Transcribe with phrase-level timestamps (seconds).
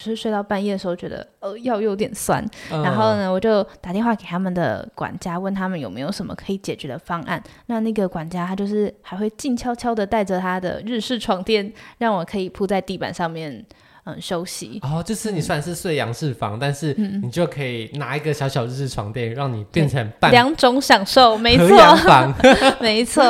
[0.00, 7.40] 就是睡到半夜的时候觉得呃腰有点酸，嗯、然后呢我就打电话给他们的管家，问他们有没有什么可以解决的方案。
[7.66, 13.64] 那那个管家他就是还会静悄悄的带着他的日式床垫，让我可以铺在地板上面。
[14.06, 14.80] 嗯，休息。
[14.82, 21.96] 哦，这次你虽然是睡洋式房，嗯、但是你就可以拿一个小小日式床垫，让你变成半两种享受，没错。
[21.96, 22.34] 房，
[22.80, 23.22] 没错。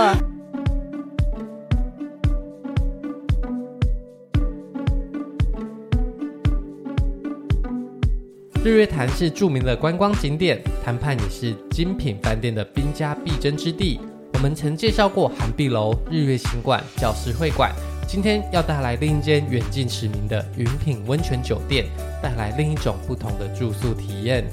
[8.63, 13.99] 日月潭是著名的观光景点，潭畔也是精品饭店的兵家必争之地。
[14.35, 17.73] 我们曾介绍过涵碧楼、日月行馆、教师会馆。
[18.07, 21.87] 今天要带来另一间远近驰名的云品温泉酒店，
[22.23, 24.45] 带来另一种不同的住宿体验。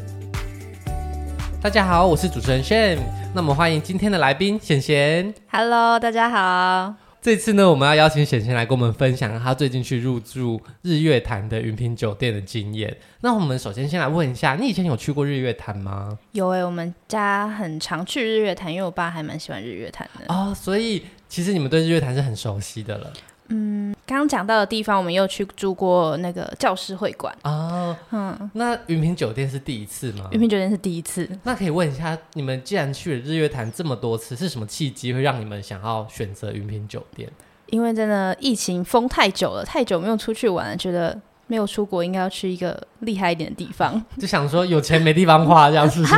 [1.62, 3.00] 大家好，我是主持人 Shane，
[3.36, 5.34] 那么欢迎今天的来宾显贤。
[5.52, 7.07] Hello，大家好。
[7.20, 12.96] 这次呢，我们要邀请显贤来跟我们分享他最近去入住日月潭的云品酒店的经验。
[13.22, 16.18] 那我们首先先来问一下，你以前有去过日月潭吗？
[16.32, 20.34] 有诶，我们家很常去日月潭，因为我爸还蛮喜欢日月潭的。
[20.34, 23.12] 哦，所以其实你们对日月潭是很熟悉的了。
[23.50, 27.96] 嗯，刚刚讲到的地方，我们又去住过那个教师会馆哦。
[28.12, 30.28] 嗯，那云品酒店是第一次吗？
[30.32, 31.30] 云品酒店是第一次。
[31.44, 37.30] 那可以问一下，你们既然去了日月潭这么多次，是什么契机会让你们想要选择云品酒店？
[37.68, 41.18] 因为真的疫情封太久了，太久没有出去玩了，觉得
[41.48, 44.04] 没有出国，应该要去一个厉害一点的地方。
[44.20, 46.16] 就想说有钱没地方花，这样是不是？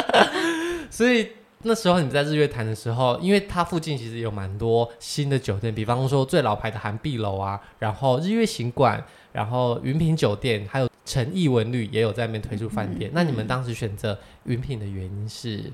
[0.90, 1.28] 所以。
[1.64, 13.10] 那时候你们在日月潭的时候，因为它附近其实有蛮多新的酒店，比方说最老牌的韩碧楼啊，然后日月行馆，然后云品酒店，还有诚毅文旅也有在那边推出饭店。
[13.10, 15.72] 嗯、那你们当时选择云品的原因是？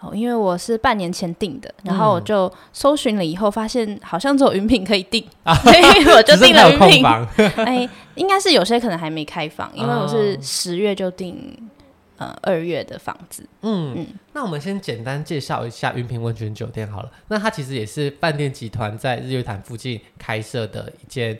[0.00, 7.04] 哦，因为我是半年前订的，然后我就搜寻了以后，发现好像只有云品可以订，嗯、 所以我就订了云品。
[7.64, 11.70] 哎，应该是有些可能还没开放，因为我是十月就订。
[12.16, 13.44] 呃，二月的房子。
[13.62, 17.10] 嗯嗯，那我们先简单介绍一下云平温泉酒店好了。
[17.26, 21.36] 那它其实也是饭店集团在日月潭附近开设的一间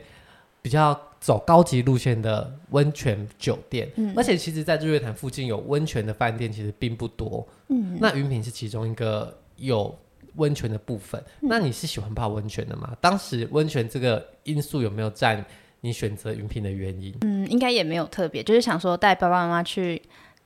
[0.61, 3.89] 比较走高级路线的温泉酒店。
[3.95, 7.47] 嗯，而且其实，在日月潭附近有温泉的饭店其实并不多。
[7.69, 9.97] 嗯，那云平是其中一个有
[10.35, 11.23] 温泉的部分。
[11.41, 11.47] 嗯。
[11.49, 12.93] 那你是喜欢泡温泉的吗？
[12.99, 15.45] 当时温泉这个因素有没有占
[15.79, 17.15] 你选择云品的原因？
[17.21, 20.01] 嗯，应该也没有特别，就是想说带爸爸妈妈去。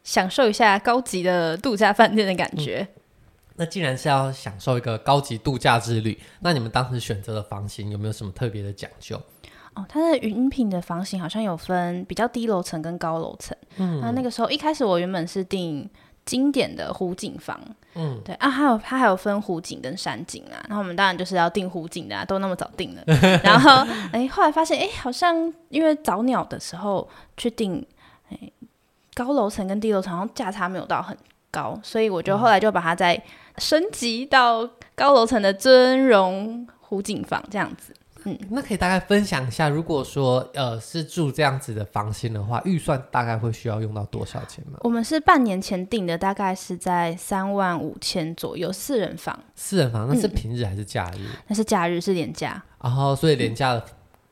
[0.09, 2.79] 享受一下高级的度假饭店的感觉。
[2.79, 3.01] 嗯。
[3.57, 9.21] 那既然是要享受一个高级度假之旅，那你们当时选择的房型有没有什么特别的讲究？
[9.75, 13.55] 哦，它的云品的房型好像有分比较低楼层跟高楼层。
[13.77, 15.87] 嗯，那那个时候一开始我原本是订
[16.25, 17.59] 经典的湖景房。
[17.93, 20.57] 嗯，对啊，还有它还有分湖景跟山景啊。
[20.67, 23.03] 然后我们当然就是要订湖景的啊，都那么早订了。
[23.43, 27.85] 然后哎，后来发现哎，好像因为早鸟的时候去订
[28.29, 28.51] 哎。
[29.19, 31.15] 高楼层跟低楼层好像价差没有到很
[31.51, 33.21] 高，所以我就后来就把它再
[33.57, 34.65] 升级到
[34.95, 37.93] 高楼层的尊荣湖景房这样子。
[38.23, 44.79] 嗯，那可以大概分享一下，如果说呃是住这样子的房型的话，预算大概会需要用到多少钱吗？
[44.83, 49.37] 我们是半年前订的，大概是在三万五千左右，四人房。
[49.53, 51.25] 四人房，那是平日还是假日？
[51.25, 52.63] 嗯、那是假日，是廉价。
[52.81, 53.83] 然后，所以连假的。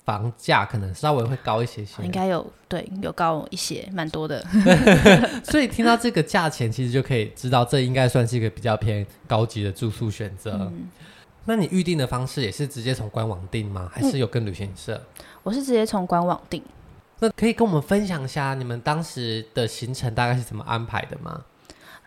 [0.08, 4.42] 嗯房价可能稍微会高一些些，应该有对，有高一些，蛮多的。
[5.44, 10.54] 所以听到这个价钱，其实就可以知道这应该算是一个比较偏高级的住宿选择。
[10.62, 10.88] 嗯、
[11.44, 13.92] 那你预定的方式也是直接从官网订吗？
[13.94, 14.96] 还是有跟旅行社？
[14.96, 16.64] 嗯、我是直接从官网订。
[17.20, 21.44] 那可以跟我们分享一下你们当时的行程大概是怎么安排的吗？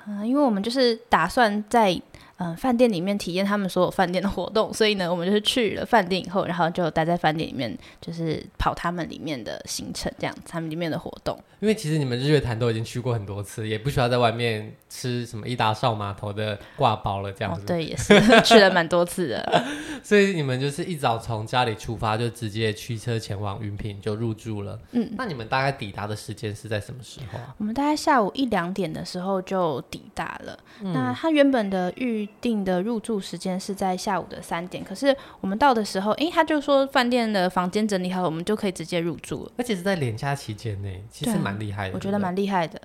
[0.06, 2.00] 嗯、呃，因为我们就是打算在。
[2.40, 11.38] 嗯，饭店里面体验他们所有饭店的活动， 所以呢，我们就是去了饭店以后，然后就待在饭店里面，就是跑他们里面的行程，这样他们里面的活动。
[11.60, 17.60] 因为其实你们日月潭都已经去过很多次，也不需要在外面吃什么一大少码头的挂包了，这样子。
[17.60, 19.62] 哦，对，也是 去了蛮多次的。
[20.02, 24.78] 所以你们就是一早从家里出发，就直接驱车前往云品就入住了。
[24.92, 27.38] 嗯，那你们大概抵达的时间是在什么时候？
[27.58, 30.58] 我们大概下午一两点的时候就抵达了。
[30.80, 39.52] 嗯，那他原本的预定的入住时间是在下午的三点，可是我们到的时候，诶，他就说饭店的房间整理好了，我们就可以直接入住了。
[39.58, 41.94] 而且是在连假期间呢，其实蛮厉害的。
[41.94, 42.80] 我觉得蛮厉害的。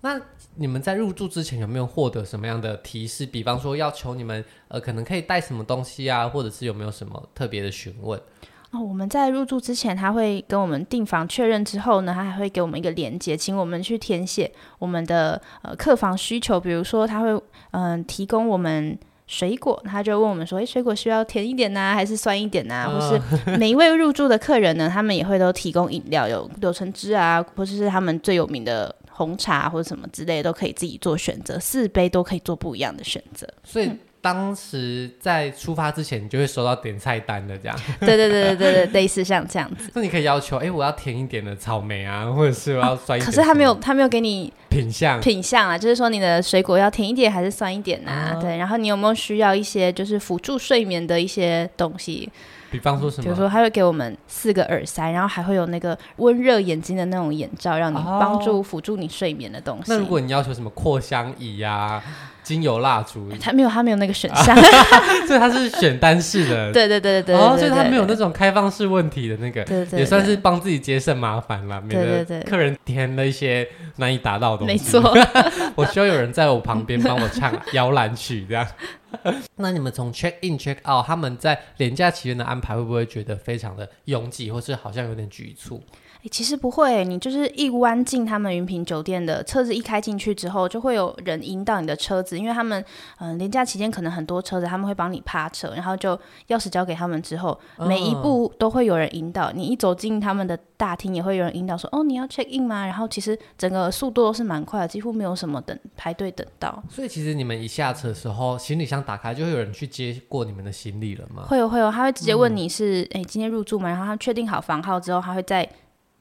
[0.00, 0.20] 那
[0.54, 3.26] 你们在入住之前有没有获得什么样的提示？
[3.26, 8.20] 比方说要求你们呃，可能可以带什么东西啊，或者是有没有什么特别的询问？
[8.70, 16.60] 哦，我们在入住之前，他会跟我们订房确认之后呢，他还会给我们一个连接，请我们去填写我们的呃客房需求。
[16.60, 17.30] 比如说，他会
[17.70, 23.18] 嗯、呃、提供我们水果，他就问我们说：“诶，水果需要甜一点呢、啊，还是酸一点呢、啊？”或是
[23.56, 33.48] 每一位入住的客人呢，他们也会都提供饮料，有柳橙汁啊，或者是他们最有名的红茶或者什么之类，都可以自己做选择，四杯都可以做不一样的选择。
[33.64, 33.90] 所以。
[34.32, 37.78] 嗯当时在出发之前，你就会收到点菜单的这样。
[38.00, 39.90] 对对对对对对，类似像这样子。
[39.94, 43.26] 那你可以要求，哎、欸，我要甜一点的草莓啊，或者是我要酸一点、啊。
[43.26, 48.32] 可是他没有，他没有给你品相品相啊，就是说你的水果要甜一点还是酸一点啊？
[48.34, 52.30] 啊对，然后你有没有需要一些就是辅助睡眠的一些东西？
[52.70, 53.22] 比方说什么？
[53.24, 59.84] 比如说，他会给我们四个耳塞，然后还会有那个温热眼睛的那种眼罩，让你帮助辅助你睡眠的东西。
[59.86, 62.02] 那如果你要求什么扩香仪呀、啊？
[62.48, 64.56] 精油蜡烛，他没有，他没有那个选项，
[65.28, 66.72] 所以他是选单式的。
[66.72, 74.72] 对对对对对，哦，所以他没有那种开放式问题的那个，对对，也算是帮自己节省麻烦了，免得客人填了一些难以达到的东西。
[74.72, 75.14] 没错，
[75.76, 78.66] 我需要有人在我旁边帮我唱摇篮曲这样。
[79.56, 85.82] 那你们从 check in check out，他们在廉价期间的安排会不会觉得非常的拥挤，或是好像有点局促？
[86.24, 92.84] 欸、其实不会，你就是一弯进他们云品酒店的车子，一开进去之后，就会有人引导你的车子，因为他们
[93.18, 96.16] 嗯、呃，连假期间可能很多车子，他们会帮你趴车，然后就
[96.48, 99.52] 钥匙交给他们之后，每一步都会有人引导。
[99.52, 106.82] 你一走进他们的大厅，也会有人引导说：“哦，你要 check in 吗？”然后其实整个速度都是蛮快的，几乎没有什么等排队等到。
[106.88, 111.44] 所以其实你们一下车的时候，行李箱打开，就会有人去接过你们的行李了吗？
[111.48, 113.90] 会有会有，他会直接问你是哎、今天入住吗？
[113.90, 115.68] 然后他确定好房号之后，他会再。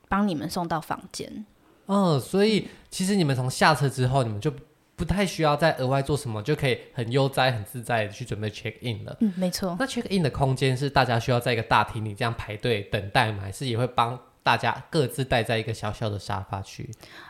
[0.09, 1.45] 帮你们送到房间，
[1.88, 4.50] 嗯，所以其实你们从下车之后，你们就
[4.95, 9.18] 不太需要再额外做什么，就可以很悠哉、很自在的去准备 check in 了。
[9.19, 9.75] 嗯，没错。
[9.77, 13.39] 那 check in 的空间是大家需要在一个大厅里这样排队等待吗？
[13.42, 14.18] 还是也会帮
[14.48, 16.90] 大家各自待在一个小小的沙发区？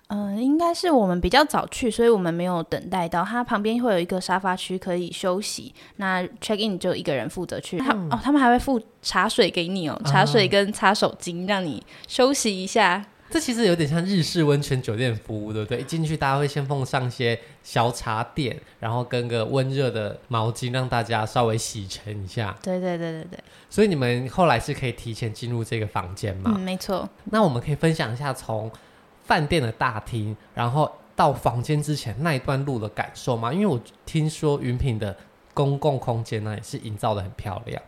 [0.10, 3.24] 嗯、呃，应该是我们比较早去，所以我们没有等待到。
[3.24, 5.74] 它旁边会有一个沙发区可以休息。
[5.96, 7.80] 那 check in 就一个人负责去。
[7.80, 13.04] 他、嗯、哦，他们还会付茶水给你哦，茶水跟擦手巾，让你休息一下。
[13.29, 15.81] 这其实有点像日式温泉酒店服务，对不对？
[15.81, 22.56] 一进去大家会先奉上一些小茶点，然后跟个温热的毛巾，让大家稍微洗尘一下。
[22.62, 23.39] 对对对对对。
[23.69, 26.53] 所以你们后来是可以提前进入这个房间吗？
[26.56, 27.07] 嗯，没错。
[27.25, 28.71] 那我们可以分享一下从。
[29.24, 33.51] 饭店的大厅，然后到房间之前那一段路的感受吗？
[33.51, 35.13] 因为我听说云品的
[35.53, 37.81] 公共空间呢也是营造的很漂亮。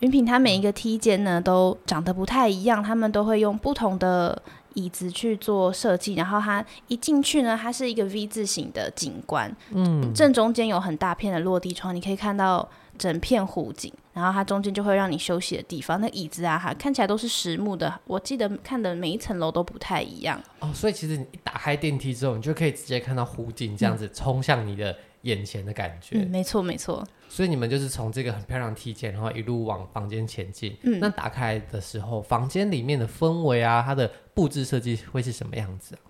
[0.00, 4.40] 云品它每一个梯间呢都长得不太一样，他们都会用不同的
[4.74, 12.68] 椅子去做设计，然后它一进去呢，它是一个 V 字形的景观，嗯，正中间有很大片的落地窗，你可以看到。
[12.96, 16.00] 整片湖景，然后它中间就会让你休息的地方。
[16.00, 17.92] 那椅子啊，哈，看起来都是实木的。
[18.06, 20.70] 我记得看的每一层楼都不太一样哦。
[20.72, 26.16] 所以其实你一打开电梯之后，你就可以直接看到湖景这样子冲向你的眼前的感觉。
[26.18, 27.06] 嗯，没错没错。
[27.28, 30.74] 所以你们就是从这个很漂亮的梯间，然后一路往房间前进。
[30.84, 36.00] 嗯，那打开的时候，房间里面的氛围啊，它的布置设计会是什么样子啊？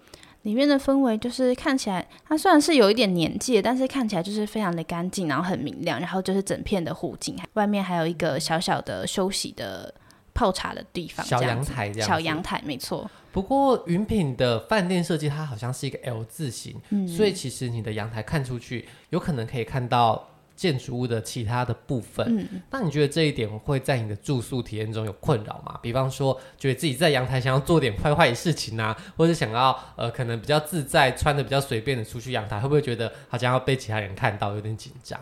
[0.43, 9.95] 里面的氛围就是看起来，它虽然是有一点年纪，但是看起来就是非常的干净，然后很明亮，然后就是整片的湖景，外面还有一个小小的休息的
[10.35, 13.11] 泡茶的地方，小阳台这样，小阳台没错。
[13.35, 20.29] 不过云品的饭店设计它好像是一个 L 字形，嗯，所以其实你的阳台看出去，有可能可以看到。
[20.57, 25.77] 建筑物的其他的部分，嗯，那你觉得这一点会在你的住宿体验中有困扰吗？
[25.83, 35.19] 比方说，觉得自己在阳台想要做点坏坏的事情啊，或者想要呃，可能比较自在，穿的比较随便的出去阳台，会不会觉得好像要被其他人看到，有点紧张？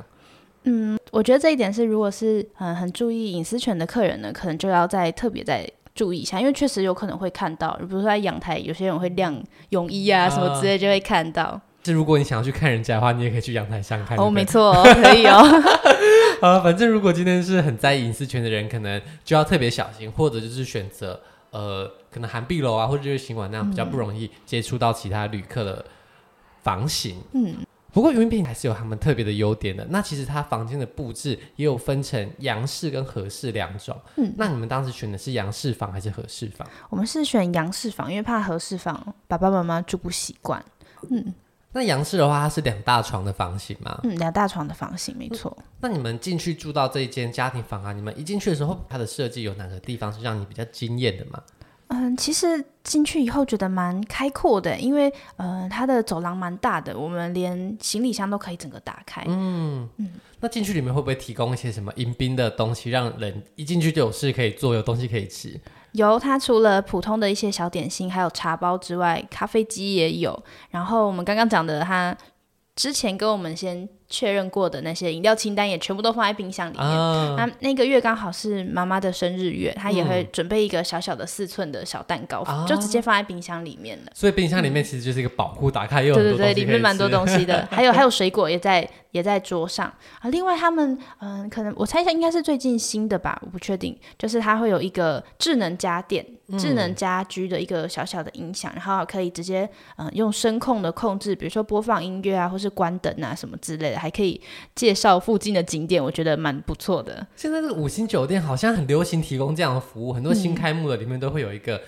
[0.64, 11.44] 嗯，我觉得这一点是，如果是嗯很注意隐私权的客人呢，可能就要再特别再注意一下，因为确实有可能会看到，比如说在阳台，有些人会晾泳衣啊什么之类，就会看到。
[11.44, 14.16] 呃是如果你想要去看人家的话，你也可以去阳台上看。
[14.16, 15.42] 哦，没错哦，可以哦。
[16.40, 21.20] 啊，反正如果今天是很在意隐私权的人，可能就要特别小心，或者就是选择
[21.50, 25.84] 呃，可能含壁楼啊，或者就是行馆那样比较不容易接触到其他旅客的
[26.62, 27.16] 房型。
[27.32, 27.56] 嗯。
[27.92, 29.86] 不过云品还是有他们特别的优点的。
[29.90, 33.96] 那其实它房间的布置也有分成洋式跟和式两种。
[34.16, 34.32] 嗯。
[34.36, 36.66] 那你们当时选的是洋式房还是和式房？
[36.88, 40.64] 我们是选洋式房，因为怕和式房爸爸妈妈住不习惯。
[41.10, 41.34] 嗯。
[41.74, 43.98] 那洋式的话，它是两大床的房型吗？
[44.02, 45.56] 嗯，两大床的房型，没错。
[45.80, 51.42] 那你们进去住到这一间家庭房啊，你们一进去的时候，它的设计有哪个地方是让你比较惊艳的吗？
[51.92, 59.22] 嗯，其实进去以后觉得蛮开阔的，因为呃，它的走廊蛮大的，我们连行李箱都可以整个打开。
[59.28, 60.10] 嗯嗯。
[60.40, 65.60] 那进去里面会不会提供一些什么迎宾的东西，让人一进去就有事可以做，有东西可以吃？
[65.92, 70.42] 有，它除了普通的一些小点心，还有茶包之外，咖啡机也有。
[70.70, 72.16] 然后我们刚刚讲的，他
[72.74, 76.86] 之前跟我们先确认过的那些饮料清单也全部都放在冰箱里面。
[76.86, 84.12] 啊、那那个月刚好是妈妈的生日月，她也会准备一个小小的四寸的小蛋糕，嗯、就直接放在冰箱里面了。
[84.14, 89.86] 所以冰箱里面其实就是一个保护，打开又对对对，里面蛮多东西的，还 有还有水果也在也在桌上
[90.20, 90.28] 啊。
[90.28, 93.98] 另外他们嗯，可能我猜一下应该是最近新的吧，我不确定。
[94.18, 104.01] 就是它会有一个智能家电、嗯、智能家居的一个小小的音响，然后可以直接嗯用声控的控制，比如说播放音乐啊，或是关灯啊什么之类的。
[104.02, 104.40] 还可以
[104.74, 107.24] 介绍附近的景点，我觉得蛮不错的。
[107.36, 111.80] 现在的五星酒店好像很流行提供这样的服务，很多新开幕的里面都会有一个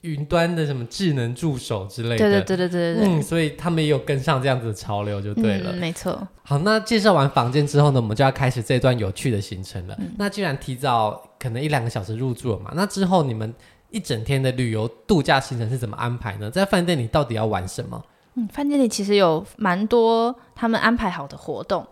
[0.00, 2.18] 云端的什么智能助手之类的。
[2.18, 3.04] 对对对对对对。
[3.06, 5.70] 嗯，所以他们也有跟上这样子的潮流，就对了。
[5.72, 6.26] 嗯，没错。
[6.42, 9.94] 好，那介绍完房间之后呢，我们就要开始这段有趣的行程了。
[10.00, 13.54] 嗯，那既然提早可能一两个小时入住了嘛，那之后你们
[13.90, 16.50] 一整天的旅游度假行程是怎么安排呢？
[16.50, 18.04] 在饭店里到底要玩什么？
[18.34, 21.86] 嗯，饭店里其实有蛮多他们安排好的活动，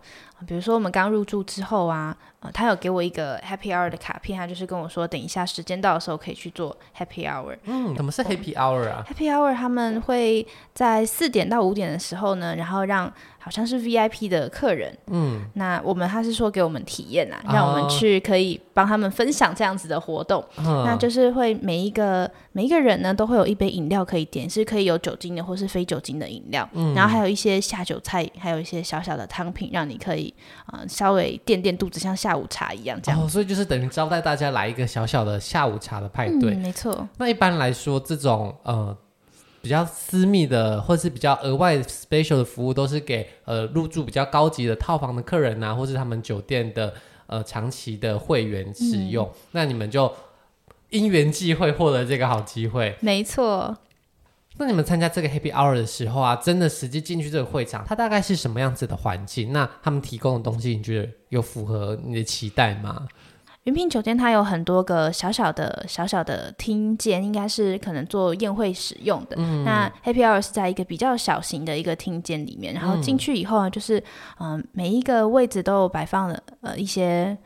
[0.46, 7.56] 比如说我们刚入住之后啊，呃，他有给我一个 Happy Hour 的卡片，他就是跟我说，等一下时间到的时候可以去做 Happy Hour。
[7.64, 13.12] 嗯，怎么是 Happy Hour 啊？Happy Hour 他们会在四点到五点的时候呢，然后让。
[13.42, 30.32] 好像是 VIP 的客人，嗯，那我们他是说给我们体验啊，让我们去可以帮他们分享这样子的活动，哦、那就是会每一个每一个人呢都会有一杯饮料可以点，是可以有酒精的或是非酒精的饮料，嗯，然后还有一些下酒菜，还有一些小小的汤品，让你可以
[30.66, 37.08] 啊、呃、稍微垫垫肚子，像下午茶一样这样、哦，所以就是等于招待大家来一个小小的下午茶的派对，嗯、没错。
[37.18, 38.96] 那一般来说这种呃。
[39.62, 46.94] 比较私密的，或是比较额外 special 的服务，都是给呃入住比较高级的套房的客人啊，或是他们酒店的
[47.26, 49.26] 呃长期的会员使用。
[49.26, 50.10] 嗯、那你们就
[50.88, 52.96] 因缘际会获得这个好机会。
[53.00, 53.76] 没错。
[54.60, 59.54] 那你们参加这个 Happy Hour 的时候啊，真的实际进去这个会场，它大概是什么样子的环境？
[59.54, 63.08] 那他们提供的东西，你觉得有符合你的期待吗？
[63.64, 69.36] 云品酒店它有很多个小小的小小的厅间，应该是可能做宴会使用的。
[69.38, 73.98] 嗯、那 Happy Hour 是在一个比较小型的一个厅间里面，然后进去以后呢，就是
[74.38, 77.36] 嗯、呃，每一个位置都有摆放了呃一些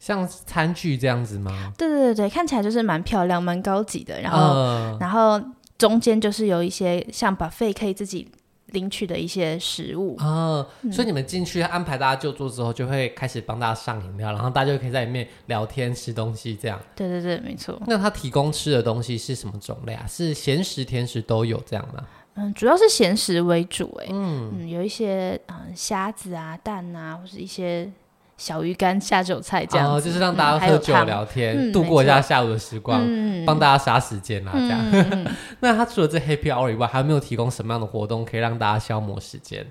[0.00, 1.72] 像餐具这样子吗？
[1.78, 4.20] 对对对对，看起来就是蛮漂亮、蛮高级的。
[4.20, 5.40] 然后、呃、然后
[5.80, 8.30] 中间就是有一些像 buffet 可以自己。
[8.72, 16.80] 领取的一些食物啊，所以你们进去安排大家就座之后，就会开始帮大家上饮料，然后大家就可以在里面聊天、吃东西，这样。
[16.94, 17.76] 对对对，没错。
[17.88, 20.06] 那他提供吃的东西是什么种类啊？
[20.06, 22.06] 是咸食、甜食都有这样吗？
[22.34, 27.90] 嗯，主要是咸食为主，哎，嗯嗯，有一些嗯虾子啊、蛋啊，或是一些。
[28.40, 32.98] 小鱼干下酒菜这样，哦，就是让大家喝酒聊天，嗯、度过一下下午的时光，
[33.44, 34.80] 帮、嗯、大家杀时间啦，这样。
[34.92, 35.26] 嗯、
[35.60, 39.66] 那他除了这 Happy Hour 以外，还有没有提供什么样的活动可以让大家消磨时间？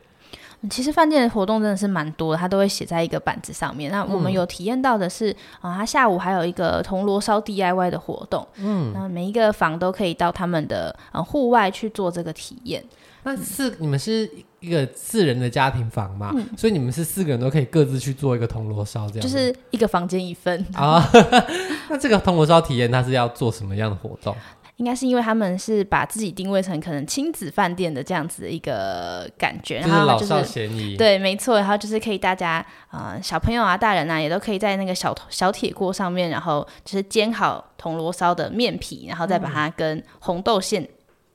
[0.70, 3.90] 其实饭店的活动真的是蛮多的，他都会写在一个板子上面。
[3.92, 12.84] 那我们有体验到的是，啊、嗯，他、呃、下午还有一个铜锣烧 DIY 的活动，嗯，那每一个房都可以到他们的呃户外去做这个体验。
[13.24, 14.30] 那是、嗯、你们是？
[14.60, 21.10] 一个四人的家庭房嘛，嗯、所以你们是四个人都可以各自去做一个铜锣烧，这样就是一个房间一份啊。
[21.90, 24.36] 那这个铜锣烧体验，它是要做什么样的活动？
[24.78, 30.96] 应该是因为他们是把自己定位成可能亲子饭店的这样子的一个感觉，就是老少咸宜。
[30.96, 31.58] 对，没错。
[31.58, 40.88] 然后就是可以大家啊、呃，小朋友啊、大人啊，也都可以在那个小小铁锅上面，然后就是煎好铜锣烧的面皮，然后再把它跟红豆馅。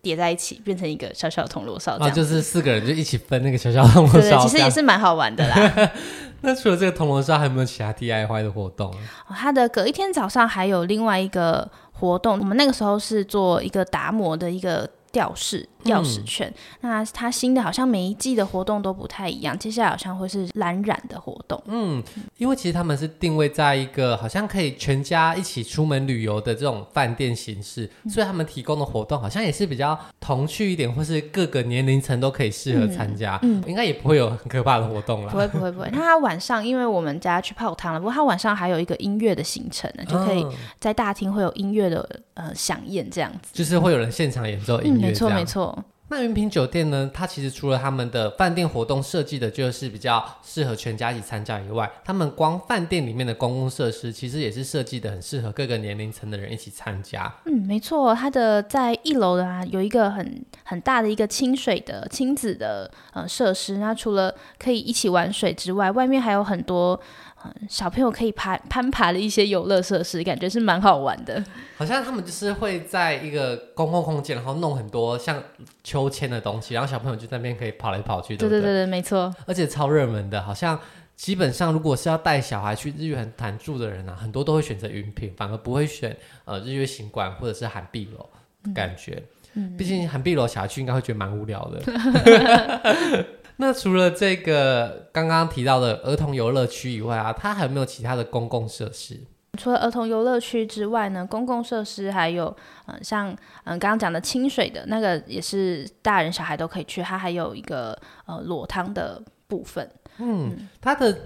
[0.04, 5.90] 叠在一起变成一个小小的铜锣烧，啊，就是四个人就一起分那个小小铜锣烧，对，其实也是蛮好玩的啦。
[6.42, 8.90] 那除了这个铜锣烧，还有没有其他 DIY 的活动？
[9.26, 14.88] 哦，他的隔一天早上还有另外一个活动，我们那个时候是做一个达摩的一个。
[15.14, 21.62] 吊饰钥匙圈，嗯、那它新的好像每一季的活动都不太一样，接下来好像会是蓝染的活动。
[21.66, 22.02] 嗯，
[22.38, 33.38] 因为其实他们是定位在一个好像可以全家一起出门旅游的这种饭店形式，嗯、所以他们提供的活动好像也是比较童趣一点，或是各个年龄层都可以适合参加。
[33.42, 35.30] 嗯，应该也不会有很可怕的活动了。
[35.30, 35.88] 不会不会不会。
[35.92, 40.46] 那他晚上，因为我们家去泡汤了，不过他晚上还有一个音乐的行程呢，就可以
[40.78, 45.08] 在大厅会有音乐的呃响宴这样子，就是会有人现场演奏音乐。
[45.08, 45.74] 没错，没错。
[46.14, 47.11] 那云品酒店呢？
[47.12, 57.35] 它其实除了他们的饭店活动设计的就是比较适合全家一起参加以外，他们光饭店里面的公共设施其实也是设计的很适合各个年龄层的人一起参加。
[57.47, 63.78] 嗯，没错，它的在一楼的啊，有一个很很大的一个亲水的亲子的呃设施。
[63.78, 67.00] 那除了可以一起玩水之外，外面还有很多。
[67.44, 71.44] 嗯，小朋友可以爬攀爬的一些游乐设施，感觉是蛮好玩的。
[71.76, 75.42] 好像他们就是会在一个公共空间，然后弄很多像
[75.82, 78.36] 秋千的东西，然后小朋友就在那边可以跑来跑去。
[78.36, 79.34] 对对对对，没错。
[79.46, 80.78] 而且超热门的，好像
[81.16, 88.28] 基本上如果是要带小孩去日月潭住的人啊，很多都会选择云品，反而不会选呃日月行馆或者是韩碧楼。
[88.74, 89.22] 感觉，
[89.52, 91.82] 嗯，毕竟韩碧楼小孩去应该会觉得蛮无聊的。
[93.56, 99.20] 那除了这个刚刚提到的儿童游乐区以外啊，它还有没有其他的公共设施？
[99.58, 102.46] 除了儿童游乐区之外呢，公共设施还有，
[102.87, 103.30] 嗯、呃，像
[103.64, 107.96] 嗯刚刚讲的清水的那个也是大人小孩都可以去，它还有一个
[108.26, 109.88] 呃裸汤的部分。
[110.18, 111.16] 嗯，嗯它的。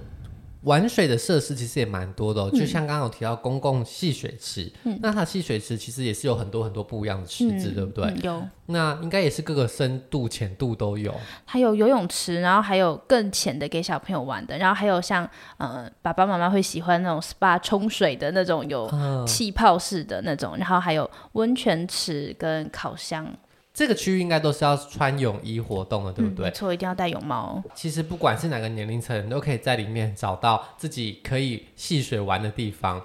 [0.63, 8.05] 玩水的设施其实也蛮多的，哦，就像刚刚有提到公共戏水池，嗯、那它戏水池其实也是有很多很多不一样的池子，嗯、对不对？
[8.07, 11.15] 嗯、有，那应该也是各个深度、浅度都有。
[11.45, 18.91] 还有游泳池，然后还有更浅的给小朋友玩的，然后还有像呃爸爸妈妈会喜欢那种 SPA 冲水的那种有
[19.27, 23.33] 气泡式的那种，嗯、然后还有温泉池跟烤箱。
[23.79, 26.47] 这个区域应该都是要穿泳衣活动的，对不对？
[26.47, 27.63] 嗯、没错，一定要戴泳帽。
[27.77, 33.01] 其实不管是哪个年龄层，人都可以在里面找到自己可以戏水玩的地方。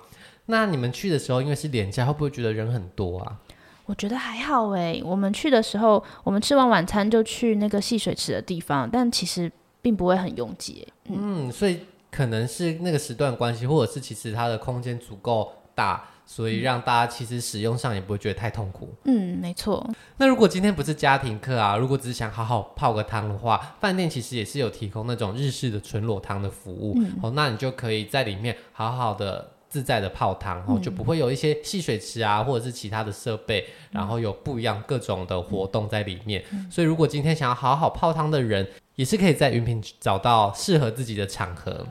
[0.47, 3.37] 那你们去的时候，因为是连假，会不会觉得人很多啊？
[3.85, 4.99] 我觉得还好哎。
[5.05, 10.87] 我们去的时候，我们吃完晚餐就去那个戏水池的地方，但其实并不会很拥挤。
[11.05, 16.09] 嗯，嗯，所以可能是那个时段关系，或者是其实它的空间足够大。
[16.25, 18.93] 所以让大家其实使用上也不会觉得太痛苦。
[19.05, 19.87] 嗯，没错。
[20.17, 26.93] 那如果今天不是家庭课啊，如果只是想好好泡个汤的话，饭店其实也是有提供那种日式的纯裸汤的服务。
[26.97, 36.43] 嗯、哦，那你就可以在里面好好的自在的泡汤，然后、就不会有一些戏水池啊，或者是其他的设备，然后有不一样各种的活动在里面。
[36.51, 41.85] 嗯、所以如果今天想要好好泡汤的人，也是可以在云品找到适合自己的场合。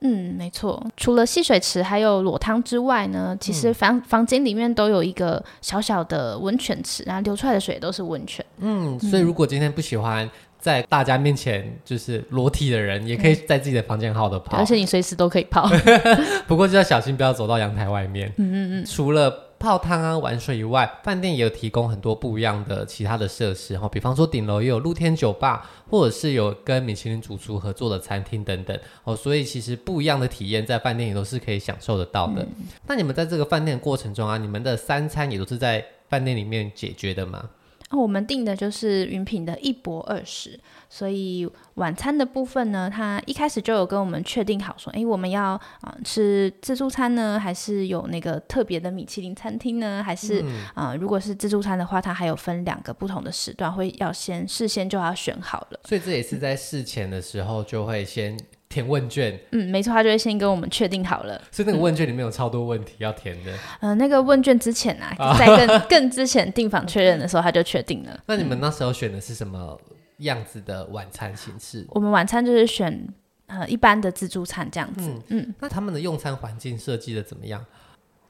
[0.00, 0.84] 嗯，没错。
[0.96, 8.44] 除了戏水池还有裸汤之外呢，其实房、嗯、房间里面都有一个小小的温泉池，然后流出来的水都是温泉。
[8.58, 10.28] 嗯，所以如果今天不喜欢
[10.60, 15.68] 在大家面前就是裸体的人，也可以在自己的房间好好的泡，而且你随时都可以泡。
[16.46, 18.32] 不过就要小心，不要走到阳台外面。
[18.36, 18.84] 嗯嗯嗯。
[18.84, 32.42] 除了泡汤啊、玩水以外，饭店也有提供很多不一样的其他的设施，比方说顶楼也有露天酒吧，或者是有跟米其林主厨合作的餐厅等等哦，所以其实不一样的体验在饭店也都是可以享受得到的。
[32.42, 37.48] 嗯、那你们在这个饭店的过程中啊，你们的三餐也都是在饭店里面解决的吗？
[37.90, 40.58] 我们订的就是云品的一博二十，
[40.90, 50.02] 所以晚餐的部分呢，他一开始就有跟我们确定好说，哎，我们要啊、呃、吃自助餐呢，还是有那个特别的米其林餐厅呢？
[50.04, 55.80] 还是啊、嗯呃，如果是自助餐的话，它还有分两个不同的时段，会要先事先就要选好了。
[55.84, 58.38] 所以这也是在事前的时候就会先。
[58.68, 61.40] 填问卷，嗯，没错，他就会先跟我们确定好了。
[61.50, 63.52] 所以那个问卷里面有超多问题要填的。
[63.80, 68.20] 嗯、呃，那个问卷之前啊， 在更更之前订房确认的时候，他就确定了。
[68.26, 69.78] 那你们那时候选的是什么
[70.18, 71.86] 样子的晚餐形式？
[71.90, 73.08] 我们晚餐就是选
[73.46, 75.08] 呃一般的自助餐这样子。
[75.08, 77.64] 嗯，嗯，那他们的用餐环境设计的怎么样？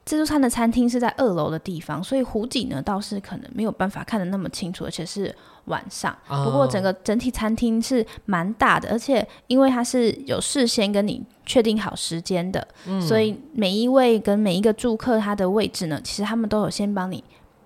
[0.09, 5.31] 自助餐的餐厅是在二楼的地方，所以湖景呢倒是可能没有办法看得那么清楚，而且是
[5.65, 6.17] 晚上。
[6.27, 17.23] 不过整个整体餐厅是蛮大的，而且因为它是有事先跟你确定好时间的，嗯、所以每一位跟每一个住客他的位置呢，其实他们都有先帮你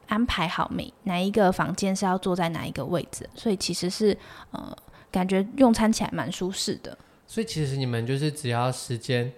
[0.09, 4.17] 安排好每哪一个房间是要坐在哪一个位置，所以其实是
[4.51, 4.75] 呃
[5.09, 6.97] 感觉用餐起来蛮舒适的。
[7.25, 9.31] 所以其实你们就是只要时间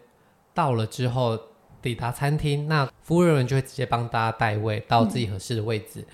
[0.56, 1.40] 到了之后。
[1.86, 6.00] 抵达餐厅，那服务人员就会直接帮大家带位到自己合适的位置。
[6.00, 6.06] 嗯、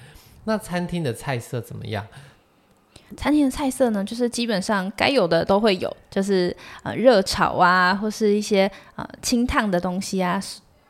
[0.44, 2.06] 那餐厅的菜色怎么样？
[3.16, 6.54] 餐厅的菜色呢，就是基本上该有的都会有，就是
[6.84, 10.42] 呃热炒啊，或是一些呃清烫的东西啊，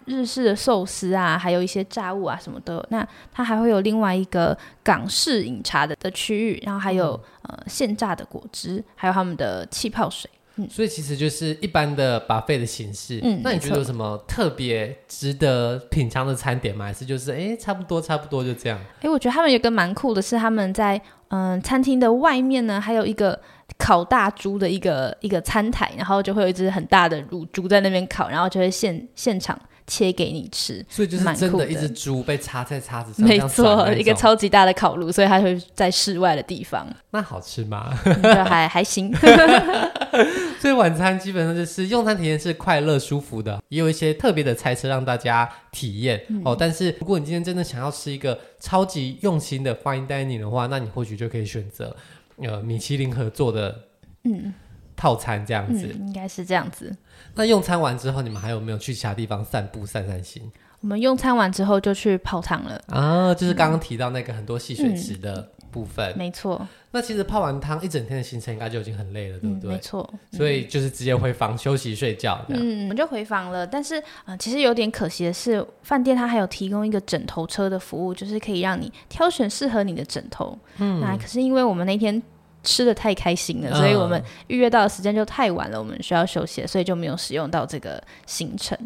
[0.06, 2.86] 日式的寿司啊，还有一些炸物啊什么都有。
[2.89, 7.13] 那它还会有另外一个港式饮茶的的区域，然后还有、
[7.44, 10.28] 嗯、呃现榨的果汁，还有他们的气泡水。
[10.69, 13.19] 所以其实就是一般的 buffet 的形式。
[13.24, 16.86] 嗯，那你觉得有什么特别值得品尝的餐点吗？
[16.86, 18.80] 还是就是哎，差不多差不多就这样？
[19.02, 23.39] 哎，我觉得他们有个蛮酷的是，他们在嗯、呃、餐厅的外面呢，还有一个
[23.78, 29.60] 烤大猪的一个一个餐台，然后就会有一只很大的乳猪在那边烤，然后就会现现场。
[29.92, 36.88] 切给你吃，所以就是真的一只猪被插在叉子上，没错，一个超级大的烤炉，所以它会在室外的地方。
[37.10, 37.94] 那好吃吗？
[38.06, 39.14] 嗯、还还行。
[40.62, 46.56] 所以晚餐基本上就是用餐体验是快乐舒服的，也有一些特别的菜色让大家体验、嗯、哦。
[46.58, 51.94] 但是如果你今天真的想要吃一个超级用心的 fine dining 的话，那你或许就可以选择
[52.38, 53.78] 呃米其林合作的
[54.24, 54.54] 嗯。
[55.02, 56.96] 套餐这样子，嗯、应该是这样子。
[57.34, 60.52] 那用餐完之后，你们还有没有去其他地方散步散散心？
[60.82, 66.68] 我们用餐完之后就去泡汤了啊，就是刚刚提到那个很多戏水池的部分，嗯、没错。
[66.92, 69.72] 那其实泡完汤一整天的行程应该就已经很累了，对不对？
[69.72, 70.14] 嗯、没错。
[70.32, 72.40] 所以就是直接回房休息睡觉。
[72.50, 73.66] 嗯，我们就回房了。
[73.66, 80.56] 但是啊、呃，其实有点可惜的是，饭店它还有提供一个枕头车的服务，就是可以让你挑选适合你的枕头。
[80.78, 82.22] 嗯，那可是因为我们那天
[82.63, 88.78] 吃的太开心了，嗯、所以我们预约到的时间就太晚了，我们需要休息，所以就没有使用到这个行程。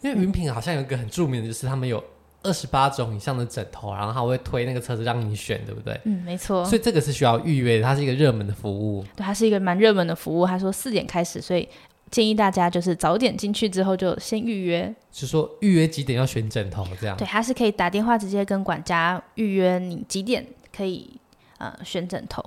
[0.00, 2.02] 因为云品好像有一个很著名的，就是他们有。
[2.44, 5.96] 二十八种以上的枕头，然后他会推那个车子让你选，对不对？
[6.02, 6.64] 嗯，没错。
[6.64, 9.04] 所以这个是需要预约的，它是一个热门的服务。
[9.14, 10.44] 对，它是一个蛮热门的服务。
[10.44, 11.68] 他说四点开始，所以
[12.10, 14.92] 建议大家就是早点进去之后就先预约。
[15.12, 17.16] 是说预约几点要选枕头这样？
[17.16, 20.44] 对，他是可以打电话直接跟管家预约你几点
[20.76, 21.08] 可以
[21.58, 22.44] 呃选枕头。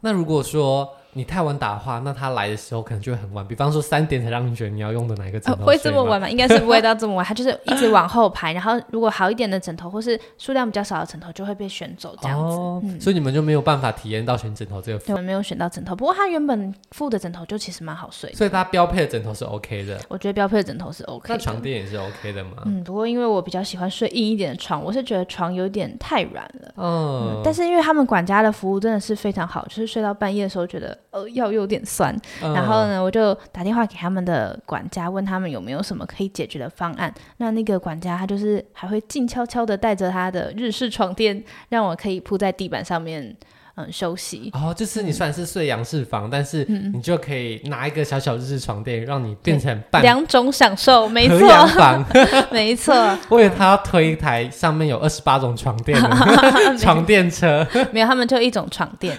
[0.00, 0.96] 那如果说。
[1.12, 3.46] 你太晚打的话，那他来的时候可能就会很晚。
[3.46, 6.28] 比方说三点才让你选你要用的哪一个枕头，哦，会这么晚吗？
[6.28, 8.52] 应该是不会到这么晚，他就是一直往后排。
[8.52, 12.56] 然后如果好一点的枕头或是数量比较少的枕头，就会被选走这样子。
[12.56, 14.98] 哦嗯、所以你们就没有办法体验到选枕头这个。
[15.00, 15.96] 对，我们没有选到枕头。
[15.96, 19.98] 不过他原本附的枕头就其实蛮好睡，所以他标配的枕头是 OK 的。
[20.08, 21.34] 我觉得标配的枕头是 OK 的。
[21.34, 22.62] 那床垫也是 OK 的吗？
[22.66, 26.72] 嗯，不过因为我比较喜欢睡硬一点的床，我是觉得床有点太软了。
[26.76, 31.80] 嗯，嗯，但是因为他们管家的服务真的是非常好，就是睡到半夜的时候觉得呃腰有点。
[31.84, 37.12] 酸，然后呢，我就打电话给他们的管家，问他们有没有什么可以解决的方案。
[37.38, 43.34] 那那个管家他就是还会静悄悄的带着他的日式床垫，让我可以铺在地板上面。
[43.76, 52.04] 嗯，休息哦，就是你虽然是睡洋式房，嗯、但是你就可以拿一个小小日式床垫，让你变成半两种享受，没错，房
[52.50, 52.94] 没错。
[53.30, 56.10] 我以为他要推一台上面有二十八种床垫的
[56.78, 59.16] 床垫车，没有，他们就一种床垫。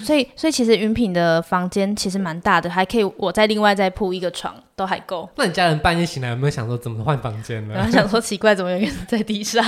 [0.00, 5.28] 所以，所以其实云品的房间其实蛮大的，还可以我再另外再铺一个床，都还够。
[5.36, 7.74] 那你家人半夜醒来有没有想说怎么换房间呢？
[7.74, 9.64] 然后想说奇怪，怎么有人在地上？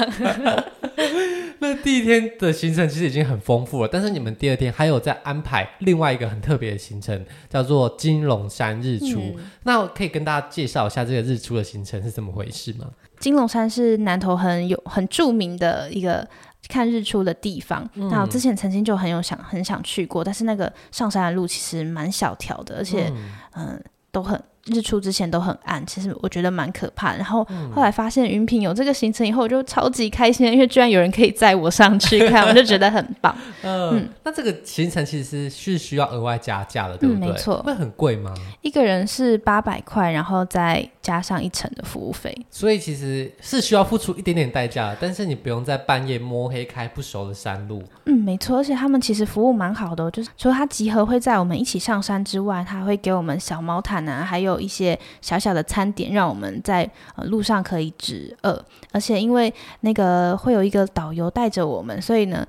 [1.60, 9.20] 那第一天的行程其实已经很丰富了，但是你们第二天还有在安排另外一个很特别的行程，叫做金龙山日出。
[9.20, 12.86] 嗯、那我可以跟大家介绍一下这个日出的行程是怎么回事吗？
[13.18, 16.26] 金龙山是南投很有很著名的一个
[16.68, 17.88] 看日出的地方。
[17.94, 23.12] 嗯、那我之前曾经就很有想很想去过，但是那个上山的路其实蛮小条的，而且
[23.54, 23.80] 嗯、呃、
[24.12, 24.40] 都很。
[24.72, 27.18] 日出之前都很暗，其实我觉得蛮可怕的。
[27.18, 33.36] 然后后来发现云品有这个行程以后，我就超级开心，因为居然有人可以载我上去 看，我就觉得很棒。
[33.62, 37.28] 呃、嗯，那这个行程其实是是需要额外加价的，对不对？
[37.28, 37.62] 嗯、没错。
[37.62, 38.32] 会很贵吗？
[38.62, 42.36] 一个人是八百块，然后再加上一层的服务费。
[42.50, 47.82] 所以其实是需要付出一点点代价，但是你不用在半夜摸黑开不熟的山路。
[48.04, 48.58] 嗯，没错。
[48.58, 54.58] 而且他们其实服务蛮好的，就是除了他集合会在我们一起上山之外，他会给我们小毛毯啊，还有。
[54.58, 56.82] 一些小小的餐点，让我们在
[57.14, 62.44] 呃路上可以止饿，而且因为那个会有一个导游带着我们，所以呢，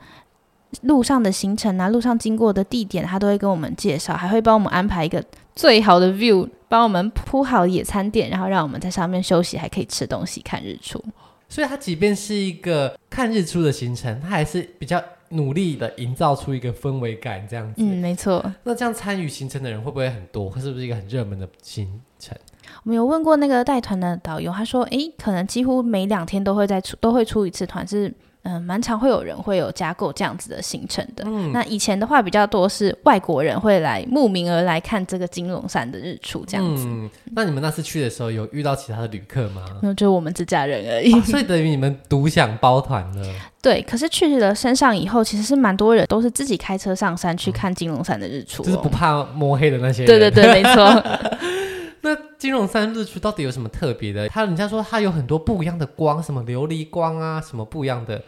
[0.82, 5.24] 路上的行程啊，路上经过的地点，他都会跟我们介绍，还会帮我们安排一个
[5.60, 11.04] 最好的 view，帮我们铺好野餐垫，然后让我们在上面休息，还可以吃东西、看日出。
[11.50, 15.04] 所以，它即便是一个看日出的行程，它还是比较。
[15.32, 17.76] 努力的营造出一个氛围感，这样子。
[17.78, 18.44] 嗯，没错。
[18.64, 20.50] 那这样参与行程的人会不会很多？
[20.50, 22.36] 会是不是一个很热门的行程？
[22.84, 28.12] 我们有问过那个带团的导游，他说：“诶，可能几乎每两天都会再出，都会出一次团，是。”
[28.50, 31.24] 嗯，蛮常会有人会有加购这样子的行程的。
[31.28, 36.86] 嗯，那以前的话比较多是外国人会来慕名而来看这个金龙山的日出这样子。
[36.88, 39.64] 嗯，那你们那次去的时候有遇到其他的旅客吗？
[39.84, 41.14] 那 就我们自家人而已。
[41.14, 43.26] 哦，所以等于你们独享包团了。
[43.62, 48.64] 对，可是去了山上以后，其实是蛮多人都是自己开车上山去看金龙山的日出。
[48.64, 50.08] 哦，就是不怕摸黑的那些人。
[50.08, 51.04] 对对对，没错。
[52.02, 54.30] 那金龙山日出到底有什么特别的？
[54.30, 58.22] 他人家说他有很多不一样的光，什么琉璃光啊，什么不一样的。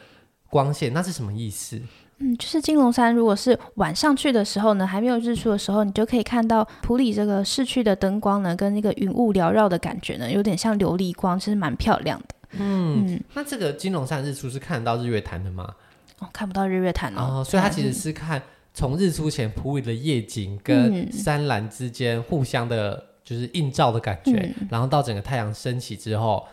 [0.52, 1.82] 光线那是什么意思？
[2.20, 12.36] 嗯，就是金龙山，如果是晚上去的时候呢，还没有日出的时候，你就可以看到普里这个市区的灯光呢，跟那个云雾缭绕的感觉呢，有点像琉璃光，其实蛮漂亮的。
[12.60, 15.74] 嗯，嗯，那这个金龙山日出是看得到日月潭的吗？
[16.20, 18.40] 哦，看不到日月潭哦，哦，所以它其实是看
[18.72, 26.46] 从日出前普里的夜景跟山峦之间互相的，就是映照的感觉，嗯、然后到整个太阳升起之后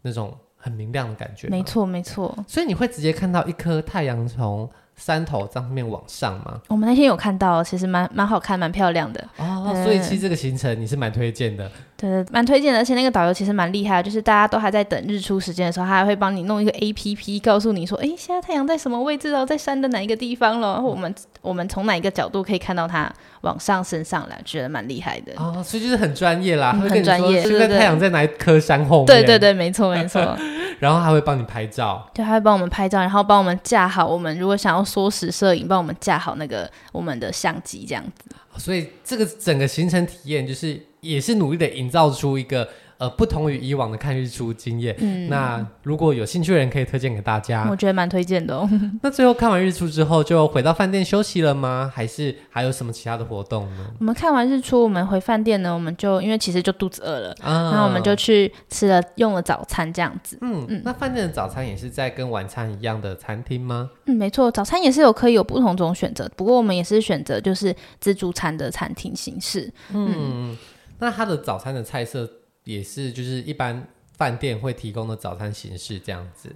[0.00, 0.36] 那种。
[0.62, 2.32] 很明亮的感觉，没错没错。
[2.46, 6.60] 所以你会直接看到一颗太阳从山头上面往上吗？
[6.68, 9.28] 我们那天有看到，其实蛮蛮好看，蛮漂亮的。
[9.38, 11.68] 哦，所以其实这个行程你是蛮推荐的。
[12.02, 12.80] 对对，蛮推荐的。
[12.80, 20.72] 而且那个导游其实蛮厉害的，就是大家都还在等日出时间的时候，他还会帮你弄一个 APP，告诉你说，哎，现在太阳在什么位置哦，在山的哪一个地方了？
[20.72, 23.08] 然后我们我们从哪一个角度可以看到它
[23.42, 25.32] 往上升上来，觉得蛮厉害的。
[25.36, 27.42] 哦，所以就是很专业啦，很专业。
[27.42, 29.06] 现在太阳在哪一颗山后面？
[29.06, 30.36] 对对对，没错没错。
[30.80, 34.04] 然后还会帮你拍照，对，他会帮我们拍照，然后帮我们架好。
[34.04, 38.34] 我们如果想要缩时摄影，帮我们架好那个我们的相机，这样子。
[38.58, 42.66] 所以这个整个行程体验，就是也是努力的营造出一个。
[42.98, 48.70] 呃，不同于以往的看日出经验，嗯，那如果有兴趣的人可以推荐给大家，我觉得蛮推荐的哦。
[49.02, 51.90] 那最后看完日出之后，就回到饭店休息了吗？
[51.92, 53.86] 还是还有什么其他的活动呢？
[53.98, 60.38] 我们看完日出，我们回饭店呢，我们就因为其实就肚子饿了，啊，然后我们就去吃了用了早餐这样子。
[60.40, 63.90] 嗯嗯，那饭店的早餐也是在跟晚餐一样的餐厅吗？
[64.06, 69.68] 嗯，没错，早餐也是有可以有不同种选择，不过我们也是选择就是自助餐的餐厅形式。
[69.92, 70.14] 嗯，
[70.52, 70.58] 嗯，
[71.02, 72.38] 那他的早餐的菜色。
[72.64, 76.54] 也是，就是一般饭店会提供的早餐形式这样子。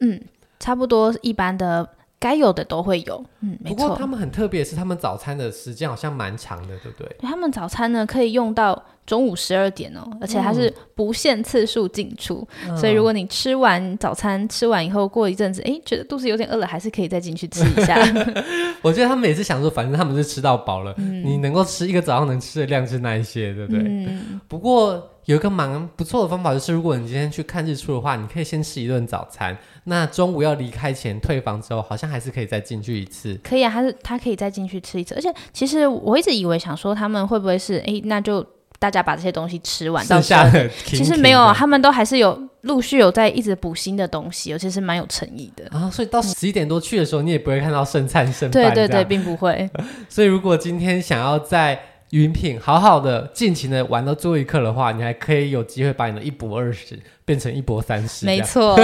[0.00, 0.20] 嗯，
[0.60, 3.24] 差不多一般的该有的都会有。
[3.40, 3.76] 嗯，没错。
[3.76, 7.16] 不过他们很特别，是他们早餐的时间好像蛮长的，对不对？
[7.20, 17.96] 他们早餐呢可以用到中午十二点哦，而且它是不限次数进出，嗯，所以如果你吃完早餐吃完以后，过一阵子，哎，觉得肚子有点饿了，还是可以再进去吃一下。
[18.82, 23.82] 我觉得他们也是想说，反正他们是吃到饱了，嗯，你能够吃一个早上能吃的量是那一些，对不对？
[23.84, 25.08] 嗯，不过。
[25.28, 29.54] 有一个蛮不错的方法，就是如果你今天去看日出的话，你可以先吃一顿早餐。
[29.84, 33.38] 那中午要离开前退房之后，好像还是可以再进去一次。
[33.44, 35.14] 可以啊，他是他可以再进去吃一次。
[35.14, 38.42] 而且其实我一直以为想说他们会不会是哎，那就
[38.78, 45.90] 大家把这些东西吃完，剩下的其实没有，他们都还是有陆续有在一直补新的东西，尤其是蛮有诚意的啊。
[45.90, 48.50] 所以到十一点多去的时候，嗯，你也不会看到剩菜剩饭。
[48.50, 49.68] 对对对，并不会。
[50.08, 51.78] 所以如果今天想要在
[52.10, 58.24] 云品好好的尽情的玩到最后一刻的话，你还可以有机会把你的一博二十变成一博三十。
[58.24, 58.76] 没错。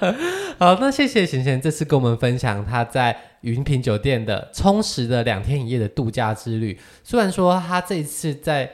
[0.58, 6.78] 好，那谢谢贤贤这次跟我们分享他在云品酒店的充实的两天一夜的度假之旅。
[7.04, 8.70] 虽然说他这一次在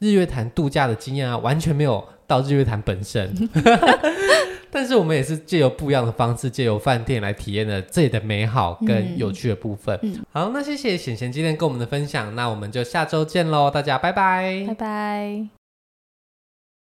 [0.00, 3.32] 日月潭度假的经验啊，完全没有到日月潭本身。
[4.70, 9.98] 但是我们也是借由不一样的方式，借由饭店来体验了这里的美好跟有趣的部分。
[10.02, 15.57] 嗯，好，那谢谢贤贤今天跟我们的分享，那我们就下周见喽，大家拜拜，拜拜。